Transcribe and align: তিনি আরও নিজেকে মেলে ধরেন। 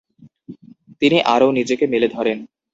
তিনি 1.01 1.17
আরও 1.33 1.47
নিজেকে 1.51 1.85
মেলে 1.87 2.07
ধরেন। 2.07 2.37